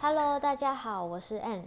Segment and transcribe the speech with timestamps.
[0.00, 1.64] Hello，大家好，我是 Ann。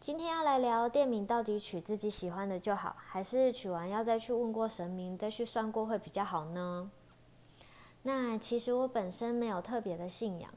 [0.00, 6.90] 今天要来聊店名到底取自己喜欢的就好，还是取完要再去问过神明，再去算过会比较好呢？
[8.02, 10.50] 那其实我本身没有特别的信仰，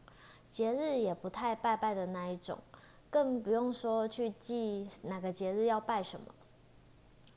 [0.49, 2.57] 节日也不太拜拜的那一种，
[3.09, 6.27] 更不用说去记哪个节日要拜什么。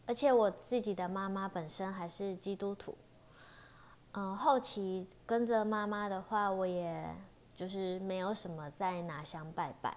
[0.06, 2.96] 而且我自己的妈妈本身还是基督徒，
[4.12, 7.12] 嗯，后期跟着妈妈的话，我也
[7.60, 9.94] 就是没有什么在拿香拜拜，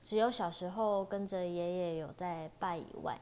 [0.00, 3.20] 只有小时候跟着爷爷有在拜以外，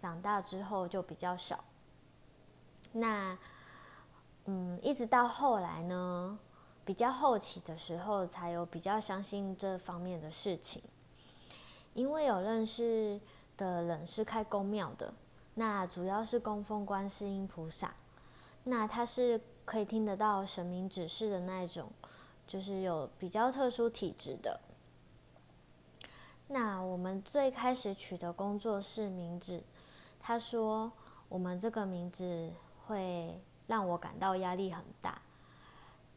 [0.00, 1.62] 长大之后就比较少。
[2.92, 3.36] 那，
[4.46, 6.38] 嗯，一直到后来呢，
[6.86, 10.82] 比较后期的时候，才有比较相信这方面的事情，
[11.92, 13.20] 因为有认识
[13.58, 15.12] 的人是开公庙的。
[15.52, 17.94] 那主要是供奉观世音菩萨，
[18.64, 21.92] 那他是可以听得到神明指示的那一种，
[22.46, 24.60] 就是有比较特殊体质的。
[26.48, 29.62] 那我们最开始取的工作室名字，
[30.20, 30.92] 他说
[31.28, 32.50] 我们这个名字
[32.86, 35.22] 会让我感到压力很大，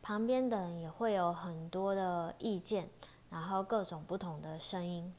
[0.01, 2.89] 旁边的人也会有很多的意见，
[3.29, 5.13] 然后各种不同的声音，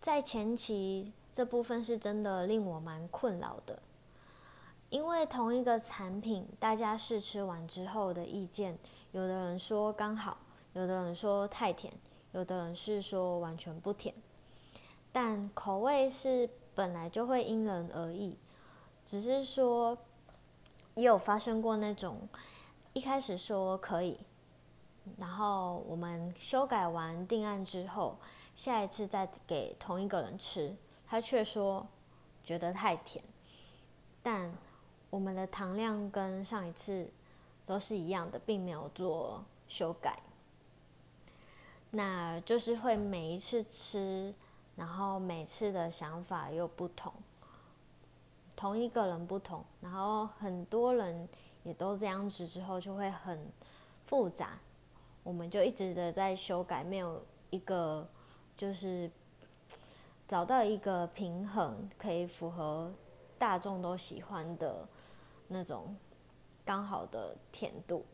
[0.00, 1.12] 在前期。
[1.34, 3.80] 这部分是真的令我蛮困扰的，
[4.90, 8.78] 因为同一个产品，大家试吃完之后的意见，
[9.12, 10.36] 有的人说刚好，
[10.72, 11.92] 有的人说太甜，
[12.32, 14.14] 有的人是说完全不甜。
[15.12, 18.36] 但口味是本来就会因人而异，
[19.04, 19.96] 只是说
[20.94, 22.26] 也有发生过那种
[22.94, 24.18] 一开始说可以，
[25.18, 28.16] 然后我们修改完定案之后，
[28.56, 30.74] 下一次再给同一个人吃。
[31.06, 31.86] 他却说
[32.42, 33.22] 觉得太甜，
[34.22, 34.50] 但
[35.10, 37.06] 我们的糖量跟上一次
[37.64, 40.18] 都是一样的，并没有做修改。
[41.90, 44.34] 那就是会每一次吃，
[44.76, 47.12] 然后每次的想法又不同，
[48.56, 51.28] 同一个人不同，然后很多人
[51.64, 53.46] 也都这样子之后，就会很
[54.06, 54.58] 复杂。
[55.22, 58.08] 我们就一直的在修改，没有一个
[58.56, 59.10] 就是。
[60.24, 62.90] 找到一个平衡，可以符合
[63.36, 64.88] 大众都喜欢的
[65.48, 65.94] 那种
[66.64, 68.04] 刚好的甜度。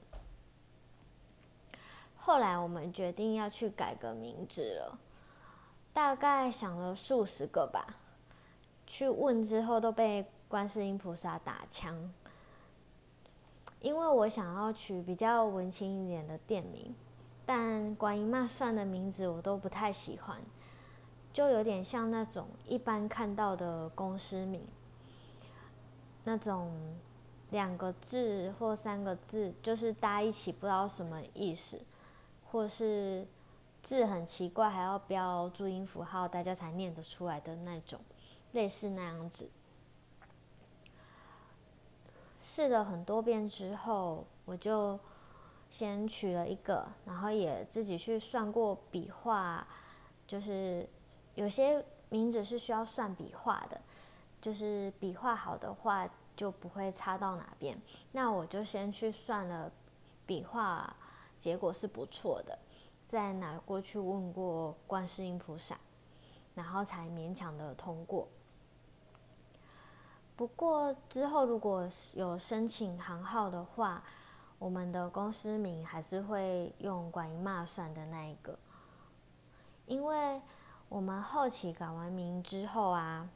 [2.17, 4.99] 后来我们决定要去改个名字了，
[5.93, 7.97] 大概想了数十个吧。
[8.87, 12.11] 去问之后都被观世音菩萨打枪，
[13.81, 16.95] 因为我想要取比较文青一点的店名，
[17.45, 20.41] 但观音妈算的名字我都不太喜欢。
[21.33, 24.67] 就有点像那种一般看到的公司名，
[26.25, 26.73] 那种
[27.51, 31.81] 两个字或三个字，就是搭一起不知道什么意思，
[32.51, 33.27] 或是
[33.83, 38.01] 字很奇怪，还要标注音符号，大家才念得出来的那种，
[38.53, 39.51] 类似那样子。
[42.41, 44.99] 试了很多遍之后，我就
[45.71, 49.67] 先取了一个，然后也自己去算过笔画，
[50.27, 50.89] 就是。
[51.35, 53.81] 有些名字是需要算笔画的，
[54.41, 56.05] 就是笔画好的话
[56.39, 57.77] 就不会差到哪边。
[58.13, 59.71] 那我就先去算了
[60.25, 60.95] 笔画，
[61.39, 62.57] 结果是不错的，
[63.05, 65.77] 再拿过去问过观世音菩萨，
[66.55, 68.29] 然后才勉强的通过。
[70.37, 74.05] 不过之后如果有申请行号的话，
[74.61, 78.57] 我们的公司名还是会用观音骂算的那一个，
[79.87, 80.41] 因为。
[80.91, 83.29] 我们后期改完名之后啊，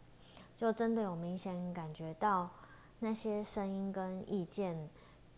[0.56, 2.48] 就真的有明显感觉到
[3.04, 4.88] 那些声音跟意见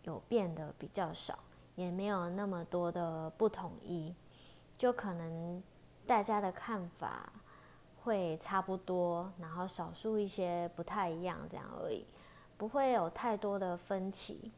[0.03, 1.39] 有变得比较少，
[1.77, 4.15] 也没有那么多的不统一，
[4.77, 5.63] 就可能
[6.07, 7.33] 大家的看法
[8.03, 12.05] 会差不多，然后少数一些不太一样这样而已，
[12.59, 14.53] 不会有太多的分歧。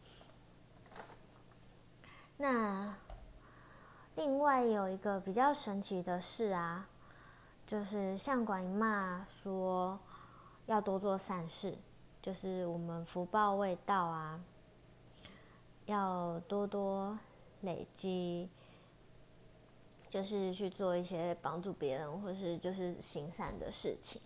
[2.38, 2.92] 那
[4.16, 6.88] 另外有一个比较神奇的事啊。
[7.66, 9.98] 就是像管姨妈说，
[10.66, 11.76] 要多做善事，
[12.26, 14.40] 就是我们福报未到啊，
[15.84, 17.16] 要多多
[17.60, 18.48] 累积，
[20.10, 24.20] 就是去做一些帮助别人或是就是行善的事情。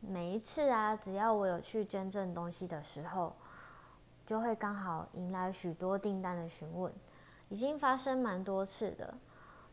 [0.00, 3.36] 每一次啊，只要我有去捐赠东西的时候，
[4.26, 6.90] 就会刚好迎来许多订单的询问，
[7.50, 9.12] 已经发生蛮多次的。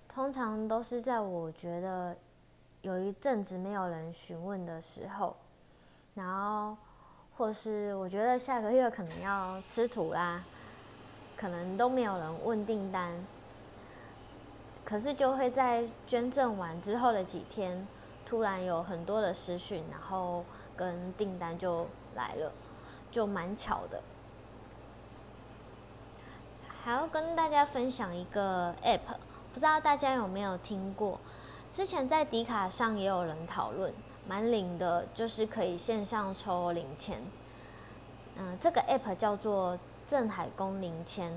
[0.10, 2.18] 通常都是在我觉得
[2.82, 5.34] 有一阵子没有人询问的时候，
[6.18, 6.76] 然后
[7.38, 10.42] 或是我觉得下个月可能要吃土啦，
[11.36, 13.14] 可能都没有人问订单，
[14.84, 17.88] 可是就会在捐赠完之后的几天，
[18.26, 20.44] 突然有很多的私讯，然后
[20.76, 21.86] 跟订单就
[22.16, 22.52] 来了，
[23.12, 24.02] 就蛮巧的。
[26.84, 29.02] 还要跟大家分享一个 App，
[29.54, 31.20] 不知道大家有没有听过？
[31.72, 33.94] 之前在迪卡上也有人讨论，
[34.28, 37.22] 蛮灵的，就是可以线上抽零钱。
[38.38, 41.32] 嗯，这个 App 叫做镇海宫零钱。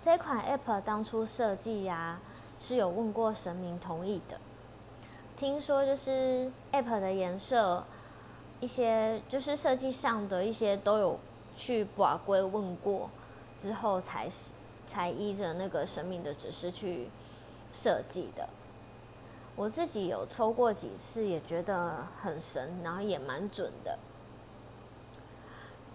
[0.00, 2.18] 这款 App 当初设计呀，
[2.58, 4.38] 是有问过神明同意的。
[5.36, 7.84] 听说就是 App 的颜色，
[8.60, 11.18] 一些就是设计上的一些都有
[11.56, 13.10] 去把归问过。
[13.58, 14.28] 之后才
[14.86, 17.08] 才依着那个神明的指示去
[17.72, 18.46] 设计的。
[19.56, 23.98] 我自己有抽过几次，也觉得很神，然后也蛮准的。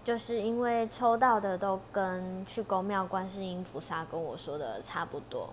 [0.04, 5.48] 就是因为抽到的都跟去公庙观世音菩萨跟我说的差不多，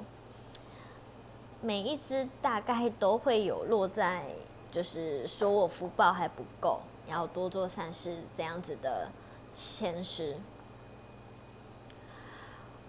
[1.61, 4.25] 每一只大概都会有落在，
[4.71, 9.09] 就是说我福报还不够，要多做善事这样子的
[9.53, 10.35] 签诗。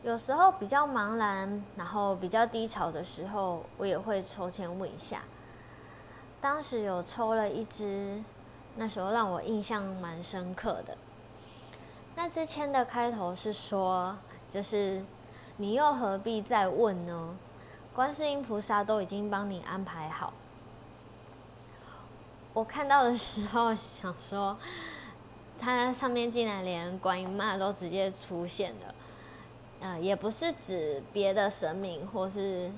[0.02, 5.22] 有时候比较茫然，然后比较低潮的时候，我也会抽签问一下。
[6.40, 8.22] 当时有抽了一支，
[8.76, 10.96] 那时候让我印象蛮深刻的。
[12.16, 14.16] 那支签的开头是说，
[14.48, 15.04] 就是
[15.58, 17.36] 你又何必再问呢？
[17.94, 20.32] 观世音菩萨都已经帮你安排好。
[22.54, 24.56] 我看到的时候想说，
[25.58, 28.94] 它上面竟然连观音妈都直接出现了。
[29.80, 32.70] 呃，也不是指别的神明或是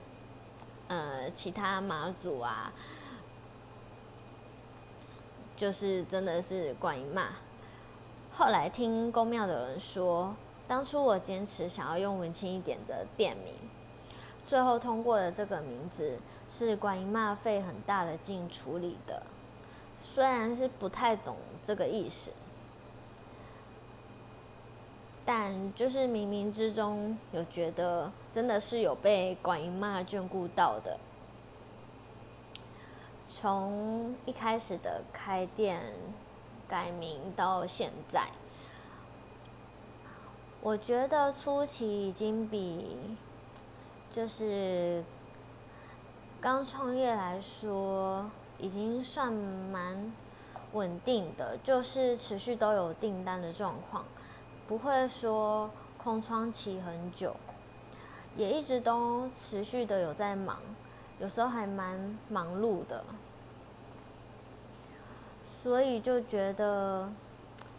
[0.86, 2.72] 呃其他妈祖啊，
[5.56, 7.30] 就是真的是观音妈。
[8.32, 10.34] 后来听公庙的人说，
[10.68, 13.52] 当初我坚持想要用文青一点的店名，
[14.46, 19.22] 最后通过的这个名字是观音妈费很大的劲处理的，
[20.02, 22.32] 虽然是不太懂这个意思。
[25.34, 30.98] 但就是冥冥之中有觉得，真的是有被管姨妈眷顾到的。
[33.26, 35.94] 从一开始的开店
[36.68, 38.26] 改名到现在，
[40.60, 42.98] 我觉得初期已经比
[44.12, 45.02] 就是
[46.42, 50.12] 刚创业来说，已经算蛮
[50.74, 54.04] 稳定的，就是持续都有订单的状况。
[54.72, 57.36] 不会说空窗期很久，
[58.38, 60.56] 也一直都持续的有在忙，
[61.18, 63.04] 有时候还蛮忙碌的，
[65.44, 67.12] 所以就觉得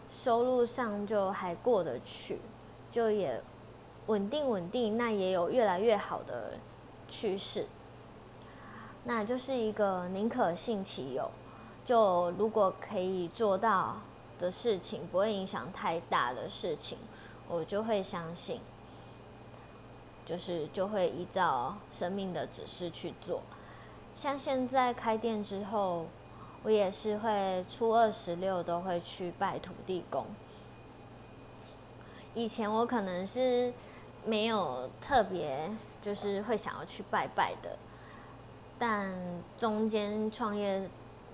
[0.08, 2.38] 收入上就还过得去，
[2.92, 3.42] 就也
[4.06, 6.60] 稳定稳定，那也有越来越好的
[7.08, 7.66] 趋势，
[9.06, 11.32] 那就是一个宁可信其有，
[11.84, 13.98] 就如果可以做到。
[14.40, 16.98] 的事情不会影响太大的事情，
[17.48, 18.60] 我就会相信，
[20.26, 23.42] 就是就会依照生命的指示去做。
[24.16, 26.08] 像现在开店之后，
[26.64, 30.26] 我也是会初二十六都会去拜土地公。
[32.34, 33.72] 以前我可能是
[34.26, 35.70] 没有特别
[36.02, 37.78] 就是会想要去拜拜的，
[38.78, 39.14] 但
[39.58, 40.90] 中间创业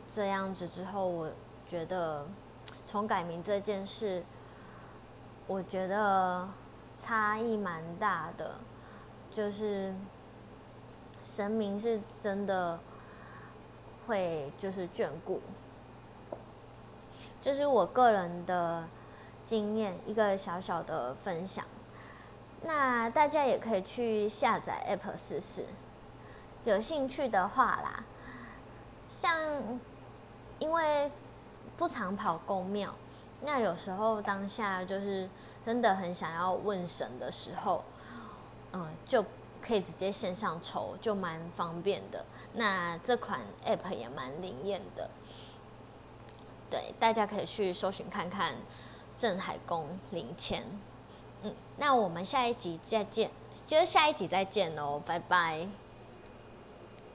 [0.07, 1.29] 这样子之后，我
[1.67, 2.25] 觉得。
[2.91, 4.23] 从改名这件事，
[5.45, 6.49] 我觉得
[6.99, 8.55] 差异蛮大的，
[9.31, 9.93] 就是
[11.23, 12.79] 神明是真的
[14.07, 15.39] 会就是眷顾，
[17.39, 18.87] 这是我个人的
[19.43, 21.63] 经验，一个小小的分享。
[22.63, 25.63] 那大家也可以去下载 App 试试，
[26.65, 28.03] 有兴趣的话啦，
[29.07, 29.79] 像
[30.57, 31.11] 因为。
[31.79, 32.93] 不常跑公庙，
[33.41, 35.29] 那有时候当下就是
[35.65, 37.81] 真的很想要问神的时候，
[38.73, 39.23] 嗯，就
[39.61, 42.25] 可以直接线上抽，就蛮方便的。
[42.55, 45.09] 那这款 app 也蛮灵验的，
[46.69, 48.55] 对，大家可以去搜寻看看
[49.15, 50.65] 镇海宫灵签。
[51.43, 53.31] 嗯，那我们下一集再见，
[53.65, 55.65] 就是下一集再见喽，拜拜。